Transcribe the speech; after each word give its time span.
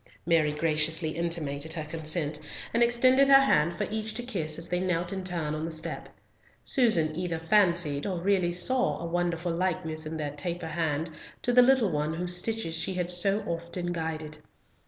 Mary 0.25 0.51
graciously 0.51 1.11
intimated 1.11 1.73
her 1.73 1.85
consent, 1.85 2.39
and 2.73 2.81
extended 2.81 3.27
her 3.27 3.41
hand 3.41 3.77
for 3.77 3.85
each 3.91 4.15
to 4.15 4.23
kiss 4.23 4.57
as 4.57 4.67
they 4.67 4.79
knelt 4.79 5.13
in 5.13 5.23
turn 5.23 5.53
on 5.53 5.63
the 5.63 5.69
step; 5.69 6.09
Susan 6.65 7.15
either 7.15 7.37
fancied, 7.37 8.07
or 8.07 8.19
really 8.19 8.51
saw 8.51 8.97
a 8.97 9.05
wonderful 9.05 9.51
likeness 9.53 10.03
in 10.07 10.17
that 10.17 10.39
taper 10.39 10.69
hand 10.69 11.11
to 11.43 11.53
the 11.53 11.61
little 11.61 11.91
one 11.91 12.15
whose 12.15 12.35
stitches 12.35 12.75
she 12.75 12.95
had 12.95 13.11
so 13.11 13.41
often 13.41 13.91
guided. 13.91 14.39